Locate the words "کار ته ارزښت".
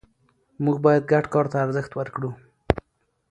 1.33-1.91